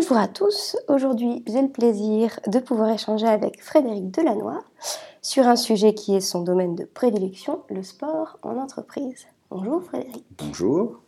[0.00, 0.78] Bonjour à tous.
[0.88, 4.54] Aujourd'hui, j'ai le plaisir de pouvoir échanger avec Frédéric Delannoy
[5.20, 9.26] sur un sujet qui est son domaine de prédilection, le sport en entreprise.
[9.50, 10.24] Bonjour Frédéric.
[10.38, 11.00] Bonjour.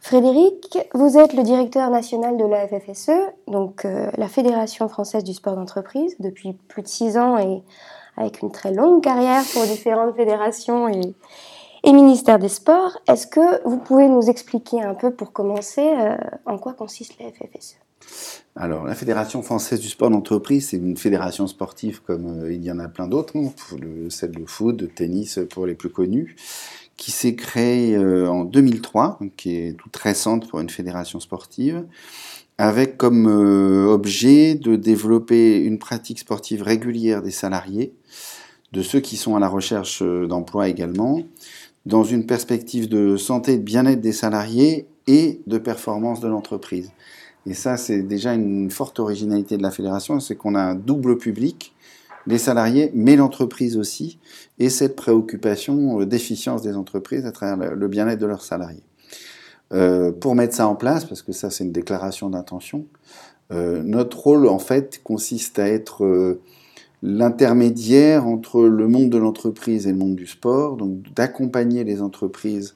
[0.00, 3.10] Frédéric, vous êtes le directeur national de la FFSE,
[3.48, 7.62] donc euh, la Fédération française du sport d'entreprise, depuis plus de six ans et
[8.16, 11.14] avec une très longue carrière pour différentes fédérations et,
[11.84, 12.96] et ministère des Sports.
[13.06, 17.30] Est-ce que vous pouvez nous expliquer un peu pour commencer euh, en quoi consiste la
[17.30, 17.76] FFSE
[18.56, 22.72] alors, la Fédération française du sport d'entreprise, c'est une fédération sportive comme euh, il y
[22.72, 23.52] en a plein d'autres, hein,
[24.08, 26.34] celle de foot, de tennis pour les plus connus,
[26.96, 31.84] qui s'est créée euh, en 2003, qui est toute récente pour une fédération sportive,
[32.58, 37.94] avec comme objet de développer une pratique sportive régulière des salariés,
[38.72, 41.22] de ceux qui sont à la recherche d'emploi également,
[41.86, 46.92] dans une perspective de santé et de bien-être des salariés et de performance de l'entreprise.
[47.46, 51.18] Et ça, c'est déjà une forte originalité de la fédération, c'est qu'on a un double
[51.18, 51.74] public,
[52.26, 54.18] les salariés, mais l'entreprise aussi,
[54.58, 58.82] et cette préoccupation d'efficience des entreprises à travers le bien-être de leurs salariés.
[59.72, 62.86] Euh, pour mettre ça en place, parce que ça c'est une déclaration d'intention,
[63.52, 66.40] euh, notre rôle en fait consiste à être euh,
[67.02, 72.74] l'intermédiaire entre le monde de l'entreprise et le monde du sport, donc d'accompagner les entreprises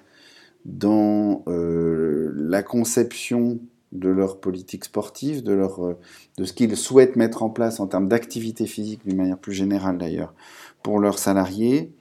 [0.65, 3.59] dans euh, la conception
[3.95, 5.97] de leur politique sportive, de, leur, euh,
[6.37, 9.99] de ce qu'ils souhaitent mettre en place en termes d'activité physique, d'une manière plus générale
[9.99, 10.35] d'ailleurs,
[10.83, 11.93] pour leurs salariés,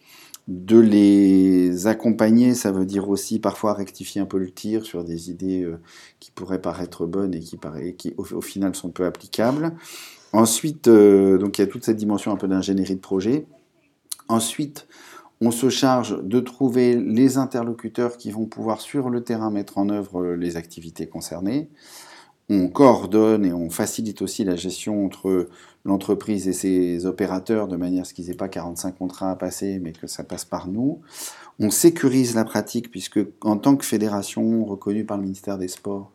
[0.49, 5.31] de les accompagner, ça veut dire aussi parfois rectifier un peu le tir sur des
[5.31, 5.79] idées euh,
[6.19, 7.57] qui pourraient paraître bonnes et qui,
[7.97, 9.73] qui au, final sont peu applicables,
[10.33, 13.45] Ensuite, euh, donc il y a toute cette dimension un peu d'ingénierie de projet.
[14.27, 14.87] Ensuite,
[15.45, 19.89] on se charge de trouver les interlocuteurs qui vont pouvoir sur le terrain mettre en
[19.89, 21.69] œuvre euh, les activités concernées.
[22.49, 25.49] On coordonne et on facilite aussi la gestion entre
[25.83, 29.79] l'entreprise et ses opérateurs de manière à ce qu'ils n'aient pas 45 contrats à passer,
[29.79, 31.01] mais que ça passe par nous.
[31.59, 36.09] On sécurise la pratique puisque en tant que fédération reconnue par le ministère des Sports,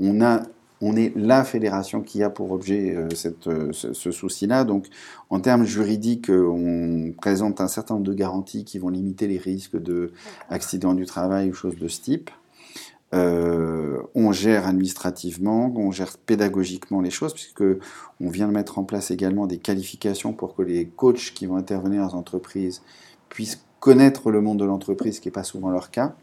[0.00, 0.42] on a
[0.80, 3.08] on est la fédération qui a pour objet euh,
[3.46, 4.64] euh, ce, souci-là.
[4.64, 4.88] Donc,
[5.30, 9.38] en termes juridiques, euh, on présente un certain nombre de garanties qui vont limiter les
[9.38, 10.12] risques de
[10.50, 12.30] accidents du travail ou choses de ce type.
[13.12, 17.64] on gère administrativement, on gère pédagogiquement les choses, puisque
[18.20, 21.56] on vient de mettre en place également des qualifications pour que les coachs qui vont
[21.56, 22.82] intervenir dans les entreprises
[23.28, 26.16] puissent connaître le monde de l'entreprise, ce qui n'est pas souvent leur cas.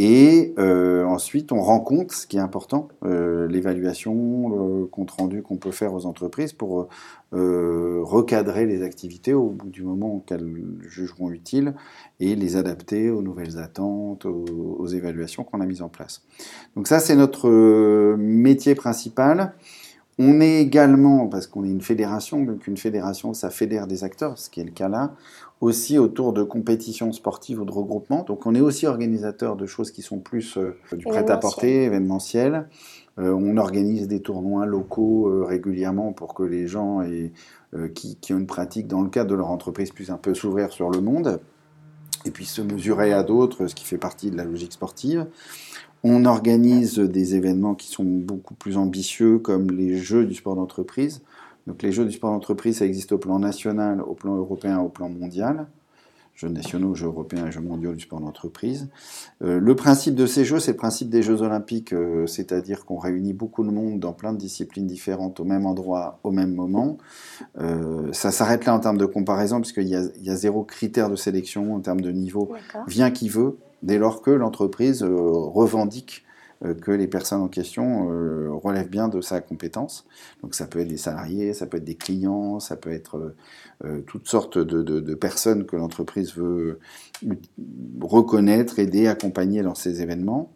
[0.00, 5.42] Et euh, ensuite, on rend compte, ce qui est important, euh, l'évaluation, le compte rendu
[5.42, 6.88] qu'on peut faire aux entreprises pour
[7.34, 11.74] euh, recadrer les activités au bout du moment qu'elles jugeront utiles
[12.20, 14.44] et les adapter aux nouvelles attentes, aux,
[14.78, 16.22] aux évaluations qu'on a mises en place.
[16.76, 17.50] Donc ça, c'est notre
[18.16, 19.54] métier principal.
[20.20, 24.36] On est également, parce qu'on est une fédération, donc une fédération, ça fédère des acteurs,
[24.36, 25.12] ce qui est le cas là,
[25.60, 28.24] aussi autour de compétitions sportives ou de regroupements.
[28.24, 32.68] Donc on est aussi organisateur de choses qui sont plus euh, du prêt-à-porter, événementiel.
[33.18, 37.04] Euh, on organise des tournois locaux euh, régulièrement pour que les gens
[37.94, 40.72] qui, qui, ont une pratique dans le cadre de leur entreprise puissent un peu s'ouvrir
[40.72, 41.40] sur le monde
[42.24, 45.26] et puis se mesurer à d'autres, ce qui fait partie de la logique sportive.
[46.04, 51.22] On organise des événements qui sont beaucoup plus ambitieux, comme les Jeux du sport d'entreprise.
[51.66, 54.88] Donc les Jeux du sport d'entreprise, ça existe au plan national, au plan européen, au
[54.88, 55.66] plan mondial.
[56.38, 58.88] Jeux nationaux, Jeux européens et Jeux mondiaux du sport d'entreprise.
[59.42, 62.96] Euh, le principe de ces Jeux, c'est le principe des Jeux olympiques, euh, c'est-à-dire qu'on
[62.96, 66.96] réunit beaucoup de monde dans plein de disciplines différentes au même endroit, au même moment.
[67.60, 71.16] Euh, ça s'arrête là en termes de comparaison, puisqu'il y, y, a zéro critère de
[71.16, 72.52] sélection en termes de niveau.
[72.86, 76.24] Vient qui veut, dès lors que l'entreprise euh, revendique
[76.64, 80.06] euh, que les personnes en question euh, relèvent bien de sa compétence.
[80.42, 83.34] Donc ça peut être des salariés, ça peut être des clients, ça peut être
[84.06, 86.80] toutes sortes de, personnes que l'entreprise veut
[88.00, 90.50] reconnaître, aider, accompagner dans ces événements.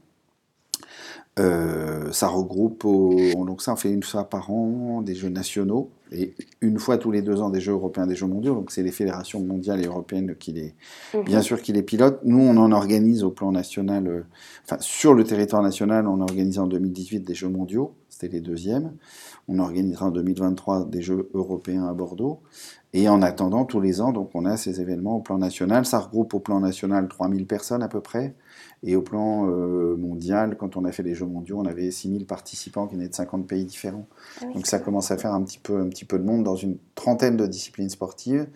[1.37, 6.79] ça regroupe, donc ça on fait une fois par an des jeux nationaux, et une
[6.79, 8.55] fois tous les deux ans des Jeux européens, des Jeux mondiaux.
[8.55, 10.75] Donc c'est les fédérations mondiales et européennes qui les,
[11.15, 11.25] mhm.
[11.25, 12.21] bien sûr, qui les pilotent.
[12.25, 14.25] Nous, on en organise au plan national, euh,
[14.65, 18.41] enfin sur le territoire national, on a organisé en 2018 des Jeux mondiaux, c'était les
[18.41, 18.93] deuxièmes.
[19.49, 22.41] On organisera en 2023 des Jeux européens à Bordeaux.
[22.95, 25.87] Et en attendant, tous les ans, donc on a ces événements au plan national.
[25.87, 28.35] Ça regroupe au plan national 3000 personnes à peu près.
[28.83, 32.27] Et au plan euh, mondial, quand on a fait les Jeux mondiaux, on avait 6000
[32.27, 34.07] participants qui venaient de 50 pays différents.
[34.43, 36.57] Ah Donc ça commence à faire un petit peu, un petit peu de monde dans
[36.57, 38.47] une trentaine de disciplines sportives.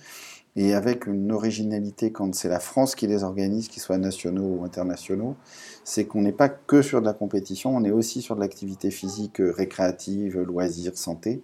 [0.59, 4.65] et avec une originalité quand c'est la France qui les organise, qu'ils soient nationaux ou
[4.65, 5.37] internationaux,
[5.85, 8.91] c'est qu'on n'est pas que sur de la compétition, on est aussi sur de l'activité
[8.91, 11.43] physique euh, récréative, loisirs, santé,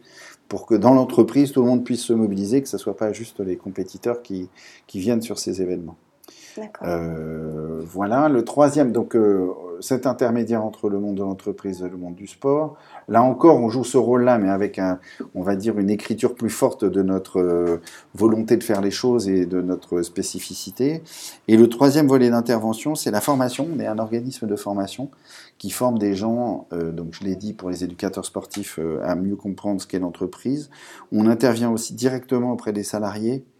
[0.48, 3.12] pour que dans l'entreprise, tout le monde puisse se mobiliser, que ce ne soit pas
[3.12, 4.48] juste les compétiteurs qui,
[4.86, 5.96] qui viennent sur ces événements.
[6.82, 9.50] Euh, voilà, le troisième, donc euh,
[9.82, 12.76] cet intermédiaire entre le monde de l'entreprise et le monde du sport.
[13.08, 14.98] Là encore, on joue ce rôle-là, mais avec un,
[15.34, 17.80] on va dire, une écriture plus forte de notre euh,
[18.14, 21.02] volonté de faire les choses et de notre spécificité.
[21.48, 23.68] Et le troisième volet d'intervention, c'est la formation.
[23.74, 25.10] On est un organisme de formation
[25.58, 29.80] qui forme des gens, donc je l'ai dit, pour les éducateurs sportifs, à mieux comprendre
[29.80, 30.70] ce qu'est l'entreprise.
[31.12, 33.51] On intervient aussi directement auprès des salariés euh,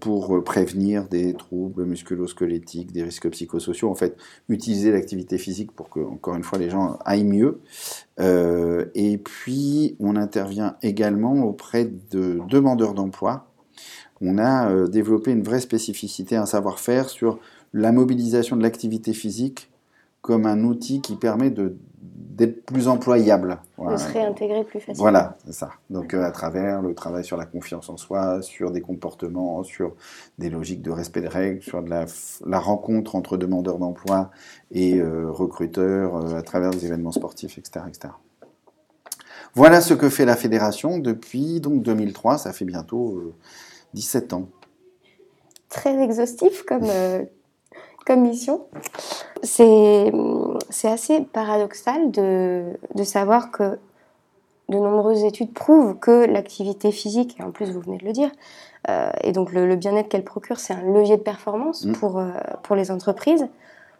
[0.00, 3.90] pour prévenir des troubles musculo-squelettiques, des risques psychosociaux.
[3.90, 4.16] En fait,
[4.48, 7.60] utiliser l'activité physique pour que, encore une fois, les gens aillent mieux.
[8.18, 13.46] Euh, et puis, on intervient également auprès de demandeurs d'emploi.
[14.20, 17.38] On a euh, développé une vraie spécificité, un savoir-faire sur
[17.72, 19.70] la mobilisation de l'activité physique
[20.20, 21.76] comme un outil qui permet de
[22.46, 23.58] plus employable.
[23.78, 25.02] De se réintégrer plus facilement.
[25.02, 25.70] Voilà, c'est ça.
[25.90, 29.94] Donc euh, à travers le travail sur la confiance en soi, sur des comportements, sur
[30.38, 32.06] des logiques de respect des règles, sur de la,
[32.46, 34.30] la rencontre entre demandeurs d'emploi
[34.70, 38.14] et euh, recruteurs euh, à travers des événements sportifs, etc., etc.
[39.54, 43.34] Voilà ce que fait la fédération depuis donc 2003, ça fait bientôt
[43.94, 44.48] 17 ans.
[45.68, 46.86] Très exhaustif comme,
[48.06, 48.66] comme mission.
[49.42, 50.12] C'est
[50.88, 52.64] assez paradoxal de,
[52.94, 53.78] de, savoir que
[54.68, 58.30] de nombreuses études prouvent que l'activité physique, et en plus vous venez de le dire,
[58.88, 61.92] euh, et donc le, bien-être qu'elle procure, c'est un levier de performance mm.
[61.92, 62.30] pour, euh,
[62.62, 63.46] pour les entreprises,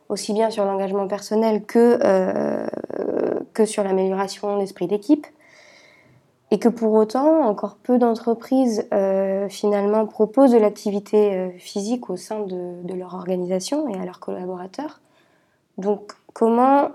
[0.08, 2.66] aussi bien sur l'engagement personnel que, euh,
[3.52, 5.26] que sur l'amélioration d'esprit d'équipe
[6.50, 8.88] et que pour autant, encore peu d'entreprises
[9.48, 15.00] finalement proposent de l'activité physique au sein de, de, leur organisation et à leurs collaborateurs.
[15.78, 16.90] Donc comment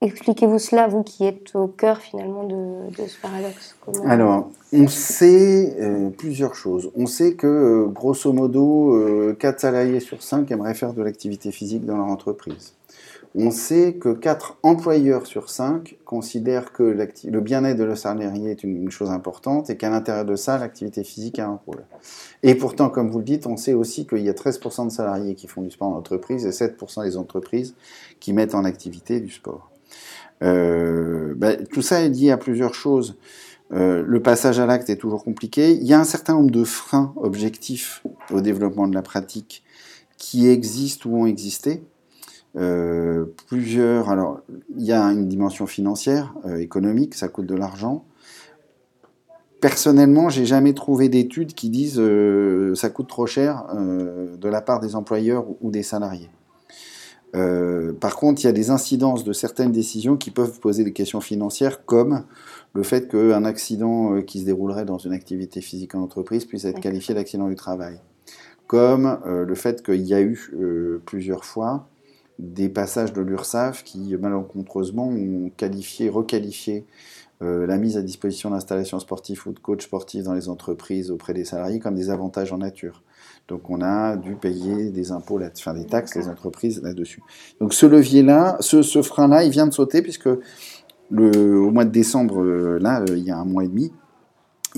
[0.00, 3.76] expliquez-vous cela, vous qui êtes au cœur finalement de, ce paradoxe?
[4.04, 6.90] Alors, on sait euh, plusieurs choses.
[6.96, 11.96] On sait que grosso modo, 4 salariés sur 5 aimeraient faire de l'activité physique dans
[11.96, 12.74] leur entreprise
[13.34, 18.64] on sait que 4 employeurs sur 5 considèrent que le bien-être de le salarié est
[18.64, 21.84] une, chose importante et qu'à l'intérieur de ça, l'activité physique a un rôle.
[22.42, 25.34] Et pourtant, comme vous le dites, on sait aussi qu'il y a 13% de salariés
[25.34, 27.74] qui font du sport en entreprise et 7% des entreprises
[28.18, 29.70] qui mettent en activité du sport.
[30.42, 33.18] Euh, ben, tout ça est lié à plusieurs choses.
[33.72, 35.72] Euh, le passage à l'acte est toujours compliqué.
[35.72, 39.62] Il y a un certain nombre de freins objectifs au développement de la pratique
[40.16, 41.82] qui existent ou ont existé.
[42.58, 44.10] Euh, plusieurs.
[44.10, 44.40] Alors,
[44.76, 48.04] il y a une dimension financière, euh, économique, ça coûte de l'argent.
[49.60, 54.80] Personnellement, j'ai jamais trouvé d'études qui disent euh, ça coûte trop cher de la part
[54.80, 56.30] des employeurs ou des salariés.
[58.00, 61.20] par contre, il y a des incidences de certaines décisions qui peuvent poser des questions
[61.20, 62.24] financières, comme
[62.72, 66.80] le fait qu'un accident qui se déroulerait dans une activité physique en entreprise puisse être
[66.80, 68.00] qualifié d'accident du travail,
[68.66, 71.88] comme le fait qu'il y a eu plusieurs fois
[72.38, 76.86] des passages de l'URSSAF qui malencontreusement ont qualifié, requalifié
[77.40, 81.34] euh, la mise à disposition d'installations sportives ou de coachs sportifs dans les entreprises auprès
[81.34, 83.02] des salariés comme des avantages en nature.
[83.46, 87.22] Donc on a dû payer des impôts, enfin des taxes, les entreprises là-dessus.
[87.60, 90.28] Donc ce levier-là, ce, ce frein-là, il vient de sauter puisque
[91.10, 93.92] le, au mois de décembre, euh, là, euh, il y a un mois et demi,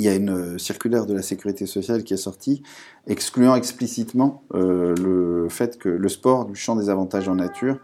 [0.00, 2.62] il y a une euh, circulaire de la sécurité sociale qui est sortie,
[3.06, 7.76] excluant explicitement euh, le fait que le sport du champ des avantages en nature,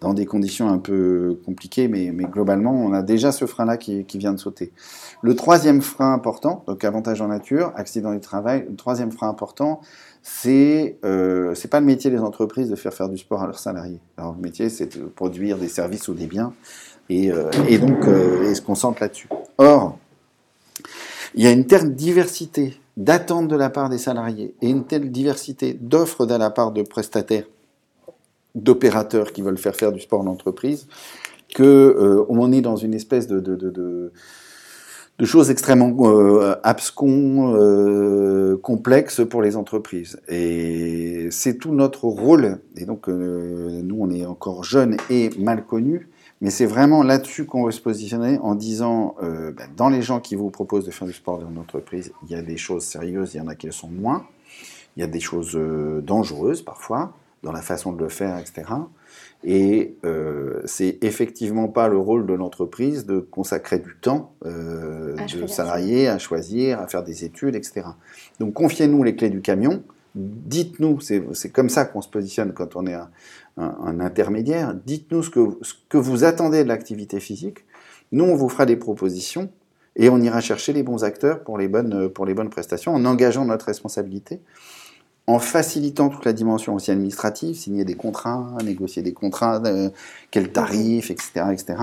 [0.00, 4.06] dans des conditions un peu compliquées, mais, mais globalement, on a déjà ce frein-là qui,
[4.06, 4.72] qui, vient de sauter.
[5.20, 9.82] Le troisième frein important, donc avantages en nature, accident du travail, le troisième frein important,
[10.22, 13.58] c'est euh, c'est pas le métier des entreprises de faire faire du sport à leurs
[13.58, 14.00] salariés.
[14.16, 16.54] Alors le métier, c'est de produire des services ou des biens,
[17.10, 18.06] et, euh, et donc
[18.48, 19.28] ils se concentrent là-dessus.
[19.58, 19.98] Or,
[21.34, 25.10] il y a une telle diversité d'attentes de la part des salariés et une telle
[25.10, 27.46] diversité d'offres de la part de prestataires,
[28.54, 30.86] d'opérateurs qui veulent faire faire du sport en entreprise,
[31.54, 33.70] que euh, on est dans une espèce de, de, de,
[35.20, 40.20] de choses extrêmement euh, abscons, euh, complexes pour les entreprises.
[40.28, 42.58] Et c'est tout notre rôle.
[42.76, 46.08] Et donc, euh, nous, on est encore jeunes et mal connus.
[46.40, 50.20] Mais c'est vraiment là-dessus qu'on veut se positionner en disant, euh, ben, dans les gens
[50.20, 52.84] qui vous proposent de faire du sport dans une entreprise, il y a des choses
[52.84, 54.26] sérieuses, il y en a qui le sont moins.
[54.96, 58.64] Il y a des choses euh, dangereuses parfois, dans la façon de le faire, etc.
[59.44, 66.08] Et euh, c'est effectivement pas le rôle de l'entreprise de consacrer du temps de salariés
[66.08, 67.82] à choisir, à faire des études, etc.
[68.38, 69.82] Donc confiez-nous les clés du camion.
[70.14, 72.96] Dites-nous, c'est comme ça qu'on se positionne quand on est
[73.56, 74.74] un, intermédiaire.
[74.74, 77.58] Dites-nous ce que, ce que vous attendez de l'activité physique.
[78.12, 79.50] Nous, on vous fera des propositions
[79.96, 83.04] et on ira chercher les bons acteurs pour les bonnes, pour les bonnes prestations en
[83.04, 84.40] engageant notre responsabilité
[85.30, 89.90] en facilitant toute la dimension aussi administrative, signer des contrats, négocier des contrats, euh,
[90.30, 91.76] quels tarifs, etc., etc.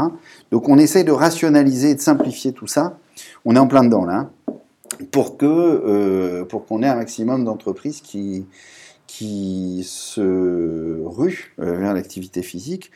[0.52, 3.00] Donc on essaie de rationaliser et de simplifier tout ça.
[3.46, 4.30] On est en plein dedans là,
[5.12, 8.46] pour que euh, pour qu'on ait un maximum d'entreprises qui
[9.08, 12.92] qui se ruent euh, vers l'activité physique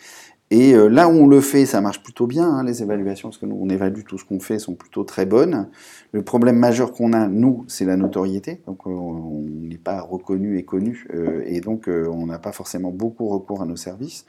[0.52, 3.38] et euh, là où on le fait, ça marche plutôt bien, hein, les évaluations, parce
[3.38, 5.70] que nous, on évalue tout ce qu'on fait, sont plutôt très bonnes.
[6.12, 8.60] Le problème majeur qu'on a, nous, c'est la notoriété.
[8.68, 12.92] Donc, euh, on n'est pas reconnu et connu, euh, et donc on n'a pas forcément
[12.92, 14.26] beaucoup recours à nos services.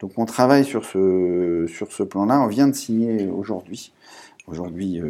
[0.00, 2.40] Donc, on travaille sur ce, sur ce plan-là.
[2.40, 3.92] On vient de signer aujourd'hui,
[4.46, 5.02] aujourd'hui,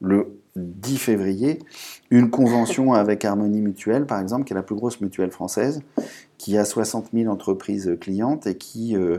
[0.00, 1.58] le 10 février,
[2.10, 5.82] une convention avec Harmonie Mutuelle, par exemple, qui est la plus grosse mutuelle française,
[6.36, 9.18] qui a 60 000 entreprises clientes et qui euh,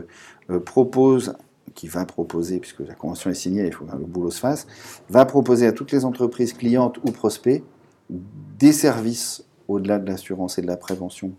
[0.50, 1.36] euh, propose,
[1.74, 4.66] qui va proposer, puisque la convention est signée, il faut que le boulot se fasse,
[5.08, 7.62] va proposer à toutes les entreprises clientes ou prospects
[8.08, 11.32] des services au-delà de l'assurance et de la prévention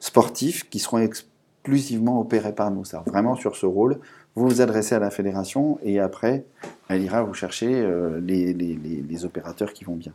[0.00, 2.84] sportive qui seront exclusivement opérés par nous.
[2.84, 4.00] C'est vraiment sur ce rôle,
[4.36, 6.44] vous vous adressez à la fédération et après,
[6.88, 10.12] elle ira vous chercher euh, les, les, les, opérateurs qui vont bien.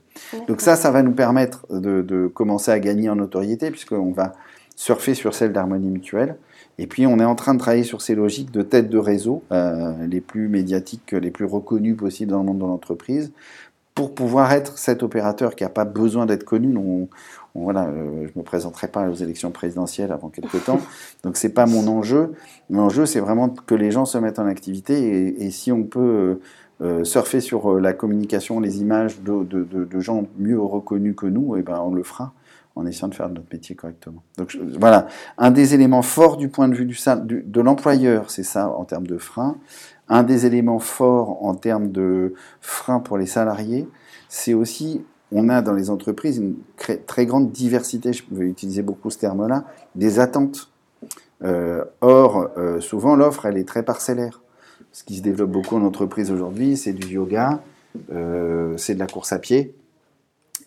[0.48, 4.34] Donc ça, ça va nous permettre de, de commencer à gagner en notoriété puisqu'on va
[4.75, 6.38] surfer sur celle d'harmonie mutuelle.
[6.78, 9.44] Et puis on est en train de travailler sur ces logiques de tête de réseau,
[9.51, 13.32] euh, les plus médiatiques, les plus reconnus possibles dans le monde de l'entreprise,
[14.01, 16.75] pour pouvoir être cet opérateur qui n'a pas besoin d'être connu.
[16.75, 17.08] On,
[17.53, 20.79] voilà, euh, je ne me présenterai pas aux élections présidentielles avant quelques temps,
[21.24, 22.31] donc c'est pas mon enjeu.
[22.72, 26.39] Mon enjeu, c'est vraiment que les gens se mettent en activité et, si on peut
[26.81, 31.55] euh, surfer sur la communication, les images de, de, de, gens mieux reconnus que nous,
[31.55, 32.34] et eh ben on le fera
[32.75, 34.24] en essayant de faire notre métier correctement.
[34.38, 35.05] Donc voilà,
[35.38, 39.05] un des éléments forts du point de vue du, de l'employeur, c'est ça en termes
[39.05, 39.58] de frein.
[40.12, 43.88] Un des éléments forts en termes de frein pour les salariés,
[44.27, 46.56] c'est aussi, on a dans les entreprises une
[47.08, 49.63] très grande diversité, je vais utiliser beaucoup ce terme-là,
[49.96, 50.70] des attentes.
[51.44, 54.41] Euh, or, euh, souvent, l'offre, elle est très parcellaire.
[54.91, 57.62] Ce qui se développe beaucoup en entreprise aujourd'hui, c'est du yoga,
[58.12, 59.74] euh, c'est de la course à pied,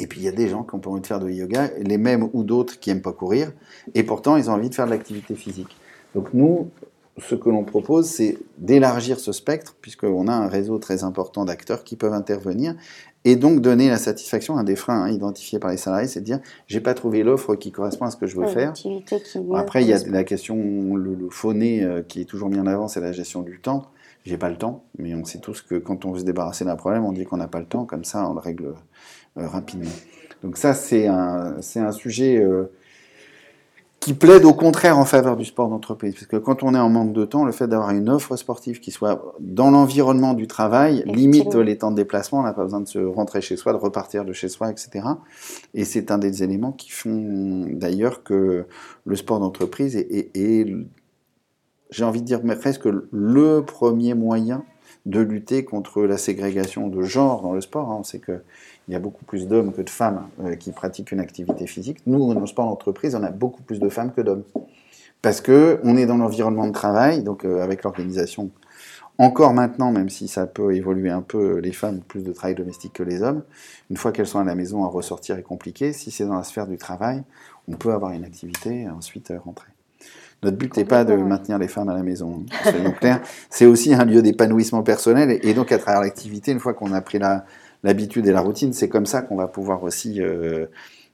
[0.01, 1.99] et puis il y a des gens qui ont envie de faire de yoga, les
[1.99, 3.53] mêmes ou d'autres qui n'aiment pas courir,
[3.95, 5.77] et pourtant ils ont envie de faire de l'activité physique.
[6.15, 6.71] Donc nous,
[7.19, 11.85] ce que l'on propose, c'est d'élargir ce spectre, puisqu'on a un réseau très important d'acteurs
[11.85, 12.75] qui peuvent intervenir,
[13.25, 16.25] et donc donner la satisfaction, un des freins hein, identifiés par les salariés, c'est de
[16.27, 18.75] dire, j'ai pas trouvé l'offre qui correspond à ce que je veux faire.
[19.55, 22.67] Après, il y a la question, le, le phoné euh, qui est toujours mis en
[22.67, 23.87] avant, c'est la gestion du temps.
[24.25, 26.77] J'ai pas le temps, mais on sait tous que quand on veut se débarrasser d'un
[26.77, 28.75] problème, on dit qu'on n'a pas le temps, comme ça on le règle
[29.39, 29.91] euh, rapidement.
[30.43, 32.71] Donc ça, c'est un, un sujet euh,
[34.05, 36.13] qui plaide au contraire en faveur du sport d'entreprise.
[36.13, 38.79] Parce que quand on est en manque de temps, le fait d'avoir une offre sportive
[38.79, 42.41] qui soit dans l'environnement du travail limite les temps de déplacement.
[42.41, 45.07] On n'a pas besoin de se rentrer chez soi, de repartir de chez soi, etc.
[45.73, 48.67] Et c'est un des éléments qui font d'ailleurs que
[49.07, 50.67] le sport d'entreprise est, est
[51.89, 54.65] j'ai envie de dire presque le premier moyen
[55.07, 57.91] de lutter contre la ségrégation de genre dans le sport.
[57.91, 57.97] Hein.
[58.01, 58.21] On sait
[58.85, 61.99] qu'il y a beaucoup plus d'hommes que de femmes euh, qui pratiquent une activité physique.
[62.07, 64.45] Nous, dans le sport d'entreprise, on a beaucoup plus de femmes que d'hommes.
[65.23, 68.51] Parce que on est dans l'environnement de travail, donc euh, avec l'organisation.
[69.17, 72.57] Encore maintenant, même si ça peut évoluer un peu, les femmes ont plus de travail
[72.57, 73.43] domestique que les hommes.
[73.89, 75.93] Une fois qu'elles sont à la maison, à ressortir est compliqué.
[75.93, 77.23] Si c'est dans la sphère du travail,
[77.69, 79.69] on peut avoir une activité et ensuite euh, rentrer.
[80.43, 83.23] Notre but n'est pas de maintenir les femmes à la maison, hein, soyons clairs.
[83.49, 85.39] C'est aussi un lieu d'épanouissement personnel.
[85.43, 87.19] Et donc, à travers l'activité, une fois qu'on a pris
[87.85, 90.67] l'habitude et la routine, c'est comme ça qu'on va pouvoir aussi euh,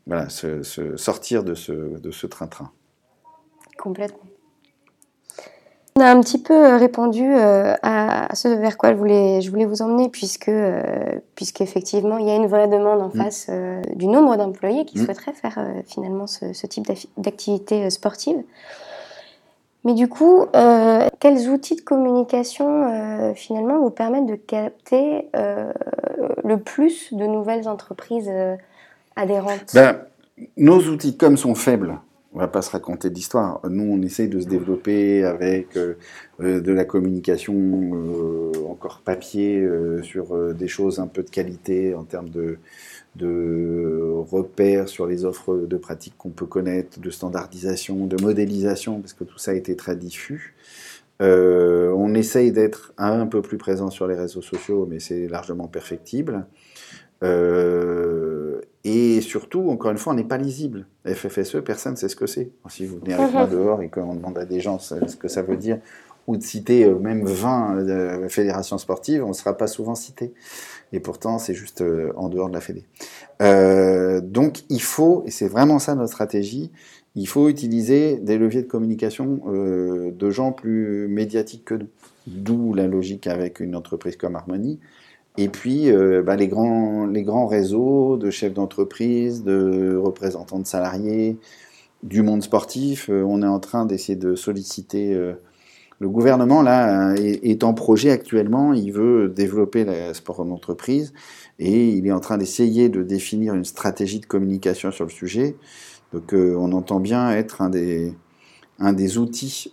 [0.07, 0.63] voilà, se,
[0.97, 2.71] sortir de ce train-train.
[3.77, 4.31] Complètement.
[5.97, 9.51] On a un petit peu euh, répondu euh, à ce vers quoi je voulais, je
[9.51, 10.51] voulais vous emmener, puisque,
[11.35, 13.23] puisqu'effectivement, il y a une vraie demande en mm.
[13.23, 13.51] face
[13.97, 15.05] du nombre d'employés qui mm.
[15.05, 16.87] souhaiteraient faire finalement ce, ce type
[17.17, 18.43] d'activité sportive.
[19.85, 20.45] Mais du coup,
[21.21, 25.31] quels outils de communication finalement vous permettent de capter
[26.45, 28.31] le plus de nouvelles entreprises
[29.17, 29.99] adhérentes ben,
[30.57, 31.99] Nos outils, comme sont faibles,
[32.33, 33.61] On va pas se raconter d'histoire.
[33.69, 35.95] Nous, on essaye de se développer avec euh,
[36.41, 39.67] euh, de la communication euh, encore papier
[40.03, 42.59] sur des choses un peu de qualité en termes de,
[43.17, 49.13] de repères sur les offres de pratiques qu'on peut connaître, de standardisation, de modélisation, parce
[49.13, 50.55] que tout ça a été très diffus.
[51.21, 56.47] On essaye d'être un peu plus présent sur les réseaux sociaux, mais c'est largement perfectible.
[57.23, 60.87] Euh, et surtout, encore une fois, on n'est pas lisible.
[61.07, 62.51] FFSE, personne ne sait ce que c'est.
[62.69, 65.43] Si vous venez avec moi dehors et qu'on demande à des gens ce que ça
[65.43, 65.79] veut dire,
[66.27, 70.33] ou de citer euh, même 20 euh, fédérations sportives, on ne sera pas souvent cité.
[70.93, 71.85] Et pourtant, c'est juste
[72.17, 72.85] en dehors de la fédé.
[74.23, 76.73] donc, il faut, et c'est vraiment ça notre stratégie,
[77.15, 81.87] il faut utiliser des leviers de communication de gens plus médiatiques que nous.
[82.27, 84.81] D'où la logique avec une entreprise comme Harmonie
[85.37, 90.67] et puis, euh, bah, les, grands, les grands réseaux de chefs d'entreprise, de représentants de
[90.67, 91.39] salariés,
[92.03, 95.19] du monde sportif, euh, on est en train d'essayer de solliciter.
[96.01, 98.73] Euh, le gouvernement, là, est, en projet actuellement.
[98.73, 101.13] Il veut développer le sport en entreprise
[101.59, 105.57] et il est en train d'essayer de définir une stratégie de communication sur le sujet.
[106.13, 108.13] Donc, on entend bien être un des,
[108.79, 109.71] un des outils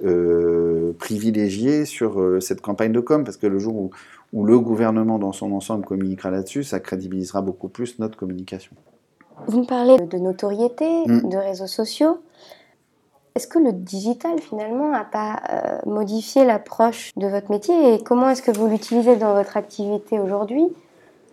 [0.99, 3.91] privilégiés sur cette campagne de com, parce que le jour où
[4.33, 8.75] où le gouvernement dans son ensemble communiquera là-dessus, ça crédibilisera beaucoup plus notre communication.
[9.47, 11.29] Vous me parlez de notoriété, mm.
[11.29, 12.19] de réseaux sociaux.
[13.37, 18.31] Est-ce que le digital finalement n'a pas euh, modifié l'approche de votre métier et comment
[18.31, 20.65] est-ce que vous l'utilisez dans votre activité aujourd'hui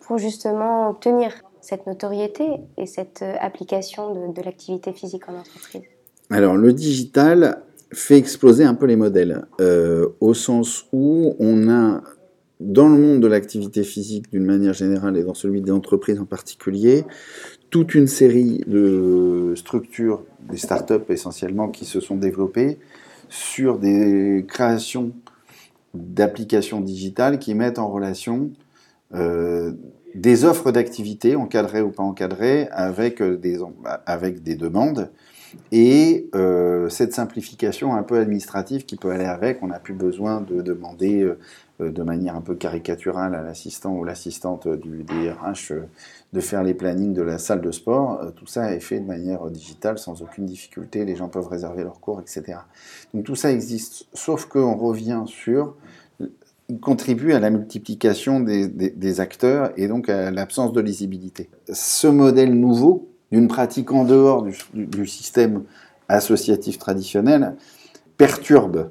[0.03, 1.33] pour justement obtenir
[1.63, 2.45] cette notoriété
[2.77, 5.81] et cette euh, application de, l'activité physique en entreprise?
[6.29, 12.03] Alors le digital fait exploser un peu les modèles, euh, au sens où on a
[12.65, 16.25] dans le monde de l'activité physique d'une manière générale et dans celui des entreprises en
[16.25, 17.05] particulier,
[17.71, 22.79] toute une série de structures, des startups essentiellement, qui se sont développées
[23.29, 25.13] sur des créations
[25.93, 28.51] d'applications digitales qui mettent en relation
[29.15, 29.73] euh,
[30.15, 33.59] des offres d'activité, encadrées ou pas encadrées, avec des,
[34.07, 35.11] avec des demandes.
[35.73, 40.41] Et euh, cette simplification un peu administrative qui peut aller avec, on n'a plus besoin
[40.41, 41.39] de demander euh, euh,
[41.81, 45.89] de manière un peu caricaturale à l'assistant ou l'assistante du DRH euh,
[46.33, 48.21] de faire les plannings de la salle de sport.
[48.23, 51.05] Euh, tout ça est fait de manière digitale sans aucune difficulté.
[51.05, 52.59] Les gens peuvent réserver leurs cours, etc.
[53.13, 55.75] Donc tout ça existe, sauf qu'on revient sur
[56.71, 61.51] il contribue à la multiplication des, acteurs et donc à l'absence de lisibilité.
[61.71, 65.65] Ce modèle nouveau, d'une pratique en dehors du système
[66.09, 67.57] associatif traditionnel,
[68.17, 68.91] perturbe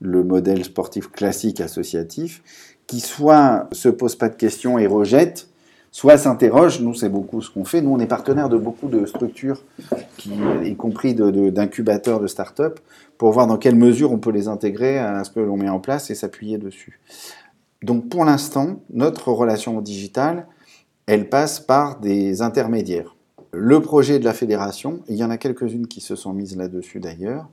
[0.00, 2.42] le modèle sportif classique associatif,
[2.86, 5.48] qui soit se pose pas de questions et rejette,
[5.90, 6.80] soit s'interroge.
[6.80, 7.80] Nous, c'est beaucoup ce qu'on fait.
[7.80, 9.62] Nous, on est partenaire de beaucoup de structures,
[10.64, 12.80] y compris d'incubateurs de, de start-up,
[13.16, 15.80] pour voir dans quelle mesure on peut les intégrer à ce que l'on met en
[15.80, 17.00] place et s'appuyer dessus.
[17.82, 20.46] Donc, pour l'instant, notre relation digitale,
[21.06, 23.16] elle passe par des intermédiaires.
[23.52, 27.00] Le projet de la fédération, il y en a quelques-unes qui se sont mises là-dessus
[27.00, 27.48] d'ailleurs,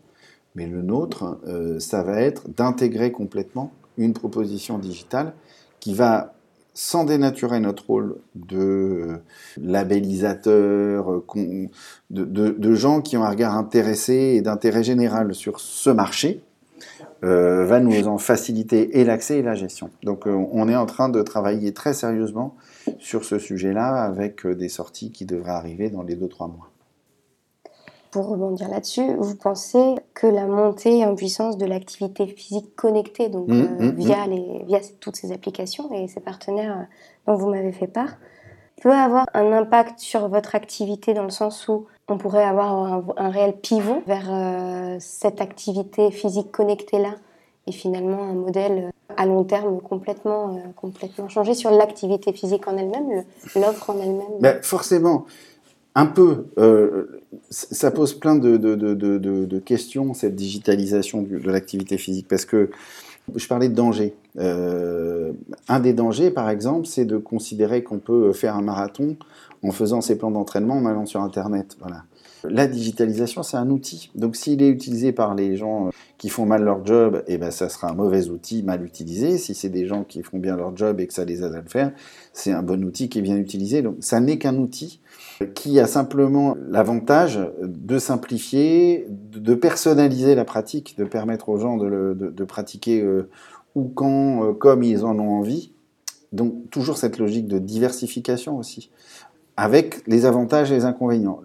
[0.55, 5.33] mais le nôtre, euh, ça va être d'intégrer complètement une proposition digitale
[5.79, 6.33] qui va,
[6.73, 9.17] sans dénaturer notre rôle de euh,
[9.57, 11.67] labellisateur, euh,
[12.09, 16.41] de, gens qui ont un regard intéressé et d'intérêt général sur ce marché,
[17.21, 19.89] va nous en faciliter et l'accès et la gestion.
[20.03, 22.55] Donc on est en train de travailler très sérieusement
[22.99, 26.69] sur ce sujet-là avec des sorties qui devraient arriver dans les 2-3 mois
[28.15, 33.49] pour rebondir là-dessus, vous pensez que la montée en puissance de l'activité physique connectée, donc
[33.49, 34.29] mmh, euh, mmh, via, mmh.
[34.29, 36.83] Les, via toutes ces applications et ces partenaires euh,
[37.27, 38.11] dont vous m'avez fait part,
[38.81, 43.29] peut avoir un impact sur votre activité dans le sens où on pourrait avoir un,
[43.29, 47.15] réel pivot vers euh, cette activité physique connectée-là
[47.67, 53.25] et finalement un modèle à long terme complètement, complètement changé sur l'activité physique en elle-même,
[53.57, 54.39] l'offre en elle-même?
[54.39, 55.25] Ben, Forcément
[55.95, 56.45] un peu.
[56.57, 62.69] Euh, ça pose plein de, questions, cette digitalisation de l'activité physique, parce que
[63.33, 64.13] je parlais de danger.
[64.37, 65.31] Euh,
[65.67, 69.17] un des dangers, par exemple, c'est de considérer qu'on peut faire un marathon
[69.63, 71.75] en faisant ses plans d'entraînement en allant sur Internet.
[71.79, 72.03] Voilà.
[72.49, 74.09] La digitalisation, c'est un outil.
[74.15, 77.69] Donc, s'il est utilisé par les gens qui font mal leur job, eh ben, ça
[77.69, 79.37] sera un mauvais outil mal utilisé.
[79.37, 81.61] Si c'est des gens qui font bien leur job et que ça les aide à
[81.61, 81.91] le faire,
[82.33, 83.81] c'est un bon outil qui est bien utilisé.
[83.81, 85.01] Donc, ça n'est qu'un outil
[85.53, 92.43] qui a simplement l'avantage de simplifier, de personnaliser la pratique, de permettre aux gens de,
[92.45, 93.29] pratiquer euh,
[93.75, 95.71] où, quand, euh, comme ils en ont envie.
[96.35, 98.89] Donc toujours cette logique de diversification aussi,
[99.57, 101.41] avec les avantages et les inconvénients.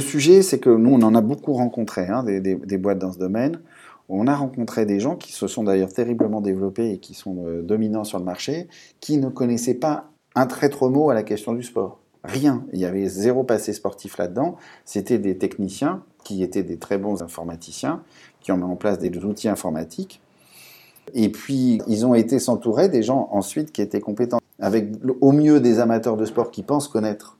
[0.00, 3.18] Sujet, c'est que nous, on en a beaucoup rencontré, hein, des, des, boîtes dans ce
[3.18, 3.60] domaine.
[4.08, 7.62] On a rencontré des gens qui se sont d'ailleurs terriblement développés et qui sont euh,
[7.62, 8.68] dominants sur le marché,
[9.00, 11.98] qui ne connaissaient pas un traître mot à la question du sport.
[12.24, 12.64] Rien.
[12.72, 14.56] Il y avait zéro passé sportif là-dedans.
[14.84, 18.02] C'était des techniciens qui étaient des très bons informaticiens,
[18.40, 20.20] qui ont mis en place des outils informatiques.
[21.14, 25.60] Et puis, ils ont été s'entourer des gens ensuite qui étaient compétents, avec au mieux
[25.60, 27.37] des amateurs de sport qui pensent connaître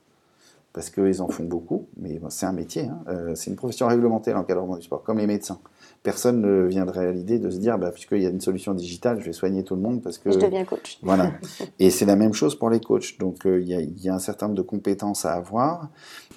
[0.73, 2.99] parce qu'ils en font beaucoup, mais c'est un métier, hein.
[3.07, 5.59] euh, c'est une profession réglementaire l'encadrement du sport, comme les médecins.
[6.03, 9.19] Personne ne viendrait à l'idée de se dire, bah, puisqu'il y a une solution digitale,
[9.19, 10.31] je vais soigner tout le monde parce que...
[10.31, 10.99] Je deviens coach.
[11.01, 11.33] Voilà.
[11.79, 13.17] Et c'est la même chose pour les coachs.
[13.19, 15.89] Donc euh, il y, y, a un certain nombre de compétences à avoir,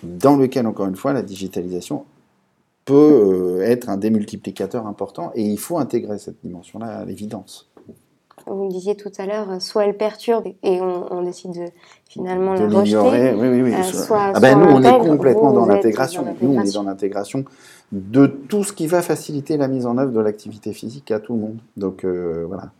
[0.02, 2.04] dans lequel, encore une fois, la digitalisation
[2.84, 7.71] peut euh, être un démultiplicateur important, et il faut intégrer cette dimension-là à l'évidence
[8.46, 11.66] vous me disiez tout à l'heure, soit elle perturbe et on, décide de
[12.08, 13.74] finalement la rejeter, oui, oui, oui.
[13.74, 16.24] Euh, soit, ah ben, nous, on est complètement dans l'intégration.
[16.40, 17.44] Nous, on est dans l'intégration
[17.92, 21.34] de tout ce qui va faciliter la mise en œuvre de l'activité physique à tout
[21.34, 21.58] le monde.
[21.76, 22.70] Donc euh, voilà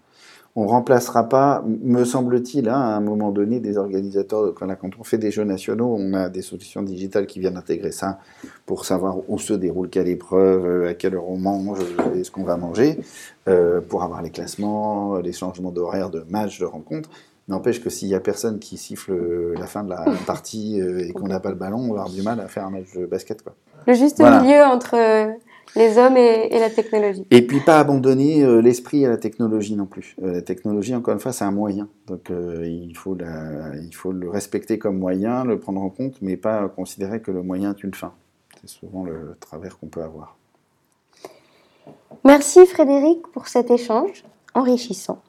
[0.55, 4.53] on remplacera pas, me semble-t-il, hein, à un moment donné, des organisateurs.
[4.55, 8.19] Quand, on fait des jeux nationaux, on a des solutions digitales qui viennent intégrer ça
[8.67, 12.25] pour savoir où se déroule quelle épreuve, euh, à quelle heure on mange, euh, et
[12.25, 13.01] ce qu'on va manger,
[13.49, 17.09] euh, pour avoir les classements, les changements d'horaire, de matchs, de rencontres.
[17.49, 21.29] N'empêche que s'il y a personne qui siffle la fin de la partie et qu'on
[21.29, 23.43] n'a pas le ballon, on va avoir du mal à faire un match de basket.
[23.43, 23.55] Quoi.
[23.87, 24.97] Le juste milieu entre
[25.75, 27.27] les hommes et, la technologie.
[27.31, 30.17] Et puis pas abandonner euh, l'esprit à la technologie non plus.
[30.23, 31.89] Euh, la technologie, encore une fois, c'est un moyen.
[32.07, 36.37] Donc euh, il, faut il faut le respecter comme moyen, le prendre en compte, mais
[36.37, 38.13] pas considérer que le moyen est une fin.
[38.61, 40.37] C'est souvent le travers qu'on peut avoir.
[42.25, 45.21] Merci Frédéric pour cet échange enrichissant.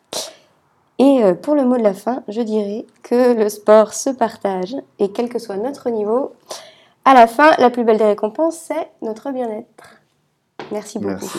[0.99, 5.11] Et pour le mot de la fin, je dirais que le sport se partage et
[5.11, 6.33] quel que soit notre niveau,
[7.03, 10.02] à la fin, la plus belle des récompenses, c'est notre bien-être.
[10.71, 11.29] Merci beaucoup.